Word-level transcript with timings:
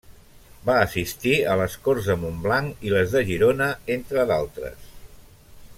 Va 0.69 0.77
assistir 0.85 1.33
a 1.51 1.57
les 1.61 1.75
Corts 1.87 2.09
de 2.11 2.15
Montblanc 2.23 2.87
i 2.89 2.95
les 2.95 3.13
de 3.17 3.21
Girona 3.29 3.69
entre 3.97 4.25
d'altres. 4.33 4.93